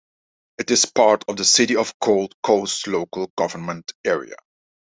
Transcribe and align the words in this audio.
It 0.57 0.71
is 0.71 0.87
part 0.87 1.25
of 1.27 1.37
the 1.37 1.45
City 1.45 1.75
of 1.75 1.93
Gold 1.99 2.33
Coast 2.41 2.87
local 2.87 3.31
government 3.37 3.93
area. 4.03 4.33